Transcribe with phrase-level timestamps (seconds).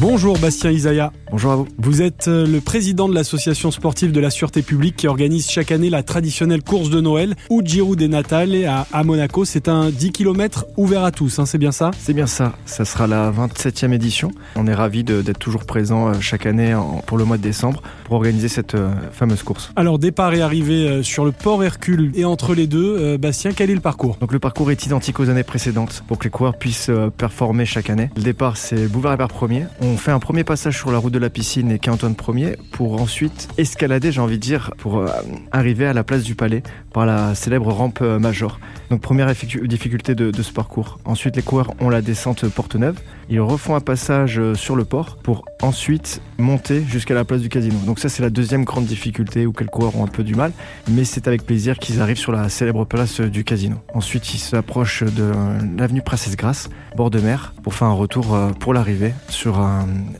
[0.00, 1.12] Bonjour Bastien Isaya.
[1.30, 1.68] Bonjour à vous.
[1.78, 5.70] Vous êtes euh, le président de l'association sportive de la sûreté publique qui organise chaque
[5.72, 9.44] année la traditionnelle course de Noël ou Giro des Natales à, à Monaco.
[9.44, 11.90] C'est un 10 km ouvert à tous, hein, c'est bien ça?
[11.98, 12.54] C'est bien ça.
[12.64, 14.30] Ça sera la 27e édition.
[14.56, 17.82] On est ravis d'être toujours présent euh, chaque année en- pour le mois de décembre
[18.04, 19.70] pour organiser cette euh, fameuse course.
[19.76, 23.68] Alors départ et arrivée sur le port Hercule et entre les deux, euh, Bastien, quel
[23.70, 24.16] est le parcours?
[24.20, 27.66] Donc le parcours est identique aux années précédentes pour que les coureurs puissent euh, performer
[27.66, 28.08] chaque année.
[28.16, 29.66] Le départ c'est Boulevard Hébert premier.
[29.90, 33.02] On fait un premier passage sur la route de la piscine et Quai-Antoine premier pour
[33.02, 35.08] ensuite escalader, j'ai envie de dire, pour euh,
[35.50, 36.62] arriver à la place du Palais
[36.92, 38.60] par la célèbre rampe euh, Major.
[38.90, 41.00] Donc première difficulté de, de ce parcours.
[41.04, 43.00] Ensuite les coureurs ont la descente Porte-Neuve.
[43.30, 47.48] Ils refont un passage euh, sur le port pour ensuite monter jusqu'à la place du
[47.48, 47.76] casino.
[47.86, 50.52] Donc ça c'est la deuxième grande difficulté où les coureurs ont un peu du mal,
[50.90, 53.76] mais c'est avec plaisir qu'ils arrivent sur la célèbre place euh, du casino.
[53.94, 58.34] Ensuite ils s'approchent de euh, l'avenue Princesse Grasse, bord de mer, pour faire un retour
[58.34, 59.60] euh, pour l'arrivée sur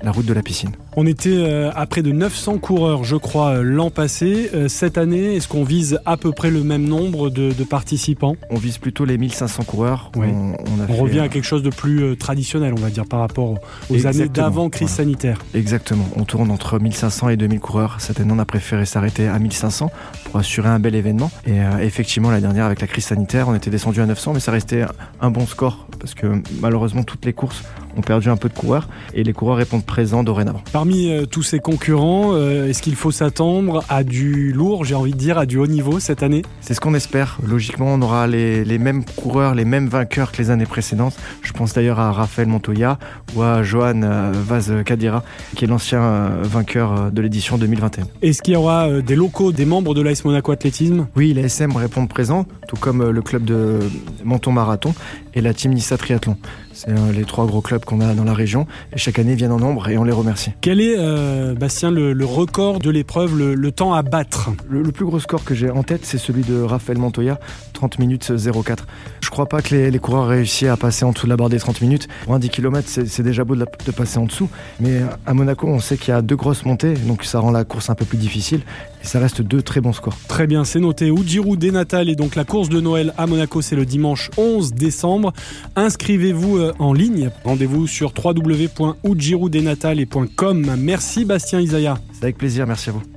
[0.03, 0.71] la route de la piscine.
[0.97, 4.51] On était à près de 900 coureurs, je crois, l'an passé.
[4.69, 8.37] Cette année, est-ce qu'on vise à peu près le même nombre de, de participants?
[8.51, 10.11] On vise plutôt les 1500 coureurs.
[10.17, 10.27] Oui.
[10.31, 13.07] On, on a On fait, revient à quelque chose de plus traditionnel, on va dire,
[13.07, 13.55] par rapport
[13.89, 14.97] aux années d'avant crise voilà.
[14.97, 15.30] sanitaire.
[15.55, 18.01] Exactement, on tourne entre 1500 et 2000 coureurs.
[18.01, 19.91] Cette on a préféré s'arrêter à 1500
[20.25, 21.31] pour assurer un bel événement.
[21.47, 24.41] Et euh, effectivement, la dernière, avec la crise sanitaire, on était descendu à 900, mais
[24.41, 24.85] ça restait
[25.21, 27.65] un bon score parce que malheureusement, toutes les courses
[27.97, 30.63] ont perdu un peu de coureurs et les coureurs répondent présents dorénavant.
[30.73, 35.13] Parmi euh, tous ces concurrents, euh, est-ce qu'il faut s'attendre à du lourd, j'ai envie
[35.13, 36.43] de dire, à du haut niveau cette année?
[36.61, 37.39] C'est ce qu'on espère.
[37.47, 41.17] Logiquement, on aura les, les mêmes coureurs, les mêmes vainqueurs que les années précédentes.
[41.43, 42.99] Je pense d'ailleurs à Raphaël Montoya
[43.35, 45.25] ou à Johan euh, Vaz Kadira,
[45.57, 48.05] qui est l'ancien vainqueur de l'édition 2021.
[48.23, 51.07] Est-ce qu'il y aura des locaux, des membres de l'AS Monaco Athlétisme?
[51.17, 53.79] Oui, les SM répondent présents, tout comme le club de
[54.25, 54.95] Menton Marathon
[55.35, 56.37] et la team Nissa Triathlon.
[56.73, 59.53] C'est les trois gros clubs qu'on a dans la région et chaque année ils viennent
[59.53, 60.51] en nombre et on les remercie.
[60.61, 64.83] Quel est, euh, Bastien, le, le record de l'épreuve, le, le temps à battre Le,
[64.83, 67.39] le plus gros score que j'ai en tête, c'est celui de Raphaël Montoya,
[67.75, 68.33] 30 minutes
[68.65, 68.87] 04.
[69.21, 71.49] Je crois pas que les, les coureurs réussissent à passer en dessous de la barre
[71.49, 72.09] des 30 minutes.
[72.25, 74.49] Pour un 10 km, c'est c'est déjà beau de, la- de passer en dessous.
[74.81, 77.65] Mais à Monaco, on sait qu'il y a deux grosses montées, donc ça rend la
[77.65, 78.61] course un peu plus difficile.
[79.03, 80.17] Et ça reste deux très bons scores.
[80.29, 81.11] Très bien, c'est noté.
[81.11, 84.75] Oudjirou des Natales et donc la course de Noël à Monaco, c'est le dimanche 11
[84.75, 85.33] décembre.
[85.77, 87.31] Inscrivez-vous euh, en ligne.
[87.45, 90.77] Rendez-vous sur www.oudjiroudenatales.com.
[90.79, 91.99] Merci Bastien Isaya.
[92.13, 93.03] C'est avec plaisir, merci à vous.